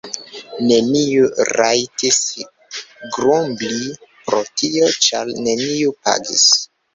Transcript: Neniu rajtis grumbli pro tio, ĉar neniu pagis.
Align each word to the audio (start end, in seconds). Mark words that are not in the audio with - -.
Neniu 0.69 1.27
rajtis 1.49 2.17
grumbli 3.17 3.91
pro 4.31 4.41
tio, 4.63 4.89
ĉar 5.09 5.31
neniu 5.51 5.95
pagis. 6.09 6.49